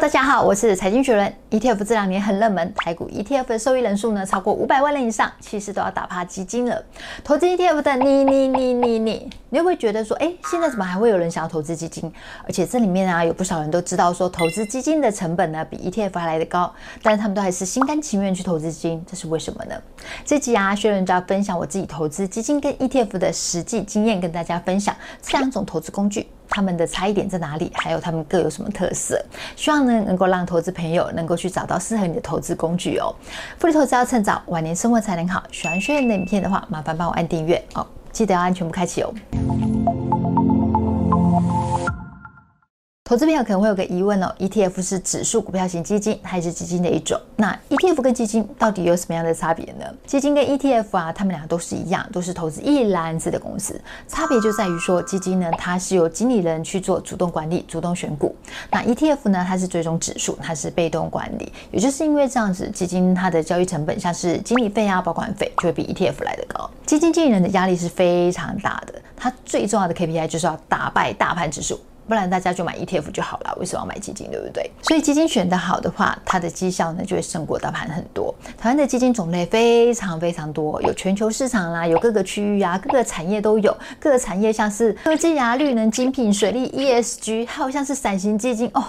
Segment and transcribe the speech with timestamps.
[0.00, 1.30] 大家好，我是财经学人。
[1.50, 6.82] ETF 这两年很热门，台股 ETF 的受益人数呢超过五百万人以上，其实都要打趴基金了。
[7.22, 12.10] 投资 ETF 的你你你你你，你会觉得说，哎，现在怎么还会有人想要投资基金？
[12.46, 16.72] 而且这里面啊，有不少人都知道说，投资基金的成本呢比 ETF 还来得高，
[17.02, 19.74] 但是他们都还是心甘情愿去投资基金，这是为什么呢？
[20.24, 26.26] 这集啊，学人就要分享我自己投资基金跟 ETF 的实际经验，跟大家分享这两种投资工具。
[26.50, 27.70] 他们的差异点在哪里？
[27.74, 29.24] 还有他们各有什么特色？
[29.56, 33.14] 希望呢能够让投资朋友能够去找到适合你的投资工具哦。
[33.58, 35.42] 福利投资要趁早，晚年生活才能好。
[35.52, 39.14] 喜欢学员的影片的话，麻烦帮我按订阅哦，记得要按全部开启哦。
[43.10, 47.20] 投资朋友可能会有个疑问哦，ETF 是指数股票型基金还是基金的一种？
[47.34, 49.84] 那 ETF 跟基金到底有什么样的差别呢？
[50.06, 58.32] 基金跟 ETF 啊，他们俩都是一样，都是投资一篮子的公司，差别就在于说，基金呢它是由经理人去做主动管理、主动选股，
[58.70, 61.52] 那 ETF 呢它是追踪指数，它是被动管理。
[61.72, 66.70] 也就是因为这样子，基金它的交易成本像是经理费啊、保管费就会比 ETF 来得高。
[66.86, 71.76] 基金经理人的压力是非常大的，它最重要的 KPI 就是要打败大盘指数。
[72.10, 74.68] 不然大家就买 ETF 就好了，为什么要买基金，对不对？
[74.82, 78.34] 所以基金选得好的话，它的绩效呢就会胜过大盘很多。
[78.58, 83.72] 台湾的基金种类非常非常多，有全球市场啦，有各个区域啊，各个产业都有。
[84.00, 88.82] 各个产业像是科技啊、绿能、精品、水利、ESG，还有像是伞型基金哦。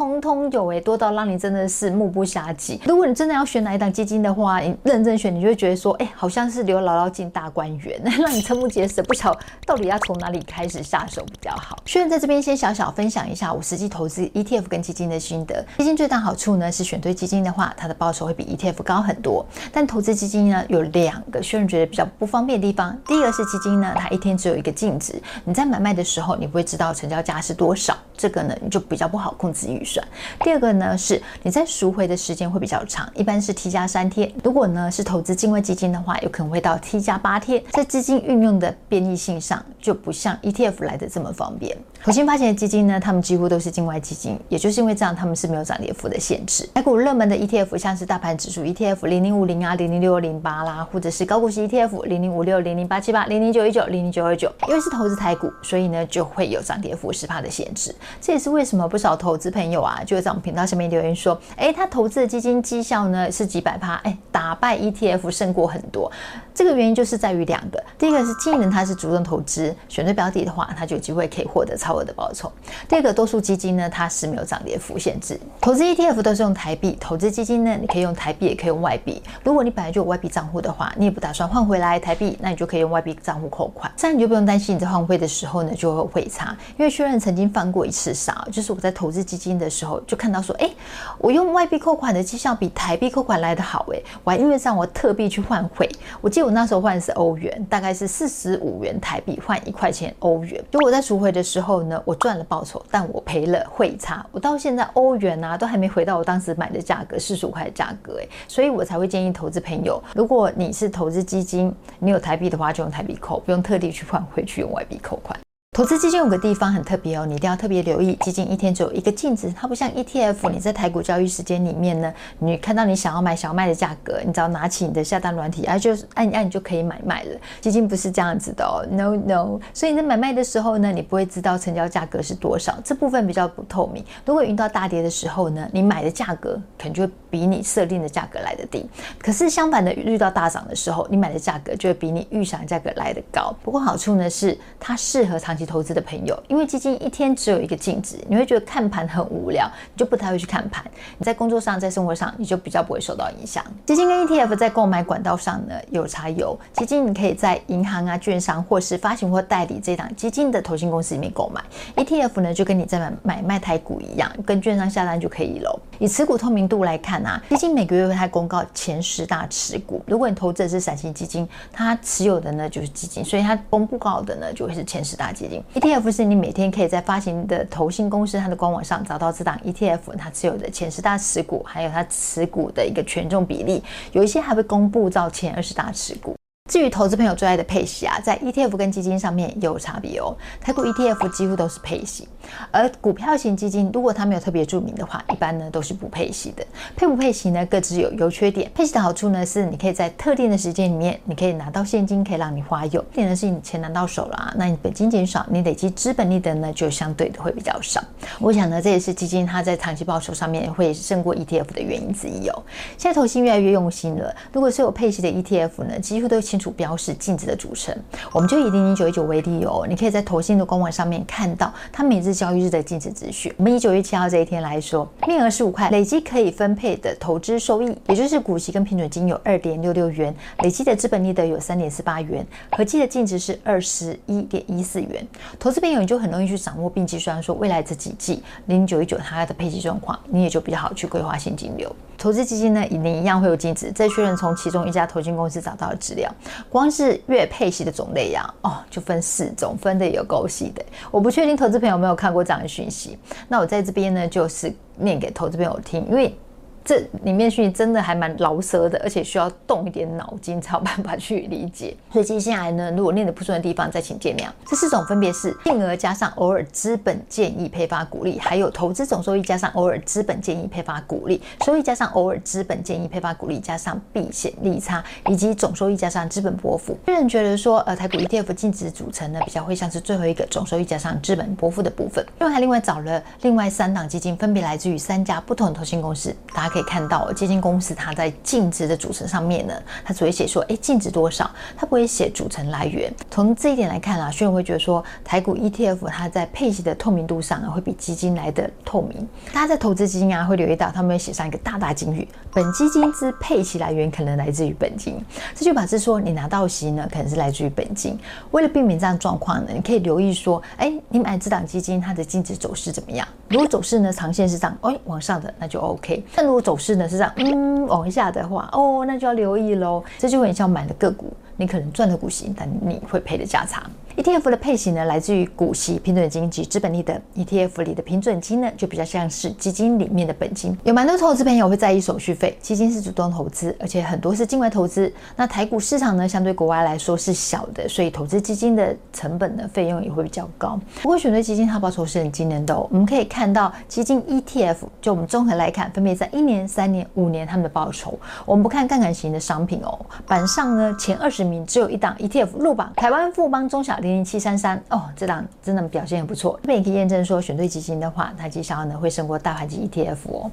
[0.00, 2.80] 通通有诶，多到让你真的是目不暇接。
[2.86, 11.76] 如果你真的要选哪一档基金的话，你认真选，你就会觉得说，哎，好像是刘姥姥进大观园， 让你瞠目结舌，不晓到底要从哪里开始下手比较好。
[11.84, 15.62] 学员在这边先小小分享一下我实际投资 ETF 跟基金的心得。
[15.76, 19.44] 基金最大好处呢是选对基金的话，它的报酬会比 ETF 高很多。
[19.70, 22.96] 但投资基金呢有两个学员觉得比较不方便的地方。
[23.06, 30.06] 第一个是基金呢，它一天只有一个净值，你在买卖的时候你不会知道成交价是多少，这个呢你就比较不好控制预算。
[30.40, 34.30] 第二个呢是你在赎回的时间会比较长，一般是 T 加三天。
[34.44, 37.64] 如果呢是投资境外基金的话，有可能会到 T 加八天。
[37.70, 41.74] 在资金运用的便利性上，就不像 ETF 来的这么方便。
[42.02, 46.66] 投信发行的基金呢，他们几乎都是境外基金，也就是因为这样，他们是没有涨跌幅的限制。
[46.74, 57.94] 台股热门的 ETF 像是大盘指数 ETF 零零五零啊、零零六二零八啦，或者是高股息 ETF 零零五六、零零八七八、零零九一九、零零九二九，因为是投资台股，所以呢就会有涨跌幅十趴的限制。
[58.18, 66.10] 这也是为什么不少投资朋友啊，就在我们频道下面留言说，哎，他投资的基金绩效呢是几百趴，哎，打败 ETF 胜过很多。
[66.54, 72.50] 这个原因就是在于两个，第一个是经理人他是主动投资，选对标的的话，他就有机会可以获得超超额的报酬。
[72.88, 75.38] 第二个，多数基金呢，它是没有涨跌幅限制。
[75.60, 79.20] 投资 ETF 都是用台币，投资基金呢，你可以用台币，也可以用外币。
[79.42, 86.56] 如果你本来就有外币账户的话，你也不打算换回来台币，那你就可以用外币账户扣款，这样你就不用担心你在换汇的时候呢就会汇差。
[86.78, 90.70] 因为确认曾经犯过一次傻，就是我在投资基金的时候就看到说，哎，
[91.18, 95.90] 我用外币扣款的绩效比台币扣款来得好，哎，我还因为这样我特币去换汇，
[96.20, 100.62] 我记得我那时候换的是欧元，大概是四十五元台币换一块钱欧元。
[100.70, 102.84] 就我在赎回的时候我赚了报酬。
[102.90, 115.39] 但我赔了汇差，我到现在欧元啊都还没回到我当时买的价格四十五块的价格诶，所以我才会建议投资朋友，如果你是投资基金，你有台币的话就用台币扣，不用特地去换回去用外币扣款。
[115.72, 118.16] 投资基金有个地方很特别哦，你一定要特别留意。
[118.22, 127.38] 基金一天只有一个净值，它不像 ETF，你在台股交易时间里面呢，你看到你想要买小卖的价格，你只要拿起你的下单软体，啊，就按一按就可以买卖了。
[127.60, 129.60] 基金不是这样子的哦，no no。
[129.72, 134.04] 所以你在买卖的时候呢，你不会知道成交价格是多少，这部分比较不透明。
[134.26, 138.84] 如果遇到大跌的时候呢，你买的价格可能就比你设定的价格来得低。
[139.20, 143.54] 可是相反的，遇到大涨的时候，你买的价格就会比你预想价格来得高。
[143.62, 150.84] 不过好处呢是它适合长期投资的朋友，因为基金一天只有一个净值，你会觉得看盘很无聊，你就不太会去看盘。
[151.16, 153.64] 你在工作上，在生活上，你就比较不会受到影响。
[153.86, 161.62] 基金跟 ETF 在购买管道上呢有差有，基金你可以在银行啊、券商或是发行或代理这档基金的投信公司里面购买
[162.02, 165.78] ，ETF 呢就跟你在买买卖台股一样，跟券商下单就可以喽。
[166.00, 175.62] 以持股透明度来看啊，基金每个月会它公告前十大持股，如果你投资的是散型基金，它持有的呢就是基金，所以它公布告的呢就会是前十大基金。
[175.74, 186.34] ETF 是你每天可以在发行的投信公司它的官网上找到这档 ETF，它持有的前十大持股，还有它持股的一个权重比例，有一些还会公布到前二十大持股。
[186.70, 190.36] 至于投资朋友最爱的配息啊，在 ETF 跟基金上面也有差别哦。
[190.60, 192.28] 台股 ETF 几乎都是配息，
[192.70, 196.64] 而股票型基金如果它没有特别注明的话，一般呢都是不配息的。
[196.94, 198.70] 配不配息呢，各自有优缺点。
[198.72, 203.04] 配息的好处呢，是你可以在特定的时间里面，你可以拿到现金，可以让你花用。
[203.12, 208.00] 点呢是你钱拿到手了啊，那你本金减少，你累积资本利得呢就相对的会比较少。
[208.38, 212.62] 我想呢，这也是基金它在长期报酬上面会胜过 ETF 的原因之一哦。
[212.96, 217.96] 现在投信越来越用心了，如果是有配息的 ETF 呢，几乎都清楚标示净值的组成。
[218.30, 223.50] 我们就以零零九一九为例哦，你可以在投信的官网上面看到它每日交易日的净值资讯。
[223.56, 235.26] 我们以九月七号这一天来说，面额十五块，累积可以分配的投资收益，也就是股息跟平准金有二点六六元，累积的资本利得有三点四八元，合计的净值是二十一点一四元。
[235.58, 241.94] 投资朋友你就很容易去掌握并计算说未来这几季零零九一九它的配息状况，你也就比较好去规划现金流。
[242.20, 243.90] 投资基金呢，你一样会有净值。
[243.90, 246.30] 再确认从其中一家投金公司找到的资料，
[246.68, 250.84] 光是月配息的种类呀，哦，就分四种，分的也有够细的。
[251.10, 253.18] 我不确定投资朋友有没有看过这样的讯息，
[253.48, 256.36] 那我在这边呢，就是念给投资朋友听，因为。
[256.84, 261.96] 这里面讯息真的还蛮饶舌的，而且需要动一点脑筋才有办法去理解。
[262.12, 264.48] 所以接下来呢，如果念得不顺的地方，再请见谅。
[264.66, 276.96] 这四种分别是净额加上偶尔资本建议配发股利，还有投资总收益加上偶尔资本建议配发股利，收益加上偶尔资本建议配发股利加上避险利差，以及总收益加上资本波幅。
[277.06, 282.24] 个人觉得说，呃，台股 ETF 净值组成呢，比较会像是最后一个总收益加上资本波幅的部分。
[282.40, 289.74] 因为还另外找了另外三档基金，分别来自于三家不同的投信公司，大家可以看到基金公司它在净值的组成上面呢，
[290.04, 293.12] 它只会写说，哎，净值多少，它不会写组成来源。
[293.30, 299.28] 从这一点来看啊，轩伟会觉得说，台股 ETF 它在配息的透明度上啊，会比基金来的透明。
[299.52, 305.22] 大家在投资基金啊，会留意到他们会写上一个大大警语：本基金之配息来源可能来自于本金。
[305.54, 308.18] 这就表示说，你拿到息呢，可能是来自于本金。
[308.52, 313.26] 为了避免这样状况呢，你可以留意说，哎，你买这档基金它的净值走势怎么样？
[313.48, 316.24] 如果走势呢，长线是这样，哎，往上的那就 OK。
[316.34, 320.02] 但如果走势呢，是这样，嗯，往下的话，哦，那就要留意喽。
[320.18, 323.82] 这就很像买的个股，你可能赚的股息，但你会赔的价差。
[324.20, 327.18] ETF 的配型呢，来自于股息、平准金及资本利得。
[327.36, 330.76] ETF 里的平准金呢，就比较像是基金里面的本金。
[330.84, 335.10] 有蛮多投资朋友会在意手续费，基金是主动投资，而且很多是境外投资。
[335.36, 340.78] 那台股市场呢，相对国外来说是小的，所以投资基金的成本呢，费用也会比较高。
[341.00, 342.86] 不过选对基金，它报酬是很惊人的哦。
[342.90, 348.18] 我们可以看到基金 ETF，就我们综合来看，分别在一年、三年、五年他们的报酬。
[348.44, 356.58] 我们不看杠杆型的商品哦，板上呢前二十名只有一档 ETF 入榜，台湾富邦中小零七三三哦，这档真的表现很不错。
[356.64, 360.50] 那也可以验证说，选对基金的话，它绩效呢会胜过大盘级 ETF 哦。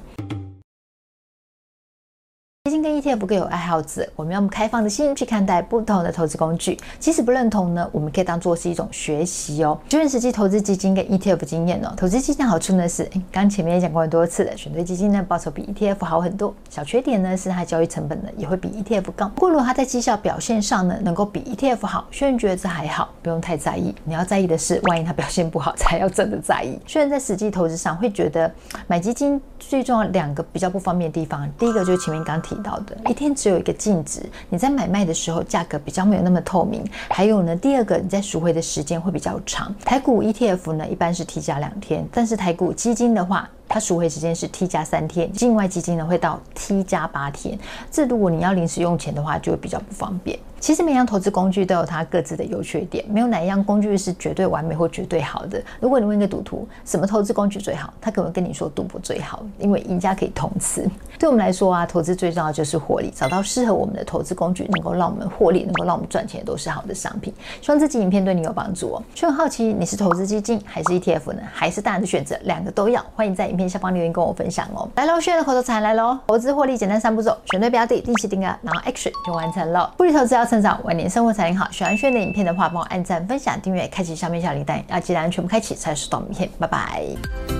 [2.68, 6.78] 基金跟 ETF 各有爱好者，我们要用开放的心去看待不同的投资工具。
[6.98, 9.78] 即使不认同呢，我们可以当做是一种学习哦。
[9.88, 16.54] 就用实际投资基金跟 ETF 经验哦，投资基金好处呢是，刚前面也讲过很多次的，选对基金呢报酬比 ETF 好很多。
[16.68, 19.28] 小缺点呢是它交易成本呢也会比 ETF 高。
[19.28, 23.94] 不过如果它在绩效表现上呢能够比 ETF 好，虽然觉得这还好，不用太在意。
[24.04, 26.78] 你要在意的是，万一它表现不好，才要真的在意。
[26.86, 28.52] 虽然在实际投资上会觉得
[28.86, 32.57] 买基金最重要两个比较不方便的地方，第一个就是前面刚提。
[32.62, 36.84] 到的一天只有一个净值，你在买卖的时候价格比较没有那么透明。
[37.08, 39.74] 还有呢，第二个你在赎回的时间会比较长。
[39.84, 47.58] 台股 ETF 呢一般是 T 加两天，但是台股基金的话，它赎回时间是 T 加三天，境外基金呢会到 T 加八天。
[47.90, 50.38] 这如果你要临时用钱的话，就会比较不方便。
[50.60, 55.62] 其实每样投资工具都有它各自的优缺点，没有哪一样工具是绝对完美或绝对好的。
[55.78, 60.84] 如果你问一个赌徒什么投资工具最好，他可能跟你说赌博最好，因为赢家可以通吃。
[61.16, 67.32] 对我们来说啊，投资最重要就是获利，找到适合我们的投资工具，能够让我们获利，能够让我们赚钱，都是好的商品。
[67.62, 69.02] 希望这期影片对你有帮助哦。
[69.14, 71.42] 就很好奇你是投资基金还是 ETF 呢？
[71.52, 72.36] 还是大人的选择？
[72.42, 73.04] 两个都要。
[73.14, 74.88] 欢迎在影片下方留言跟我分享哦。
[74.96, 79.92] 来喽，炫的口头禅来喽，投资获利简单三步骤：选对标的，定期定额，然后 action 就完成了。
[79.96, 80.48] 不离投资要。
[80.48, 81.70] 成长，晚年生活才能好。
[81.70, 86.48] 喜欢轩的影片的话，帮我按赞、分享、订阅，开启下面小铃铛，要记得全部开启才收到影片。
[86.58, 87.57] 拜拜。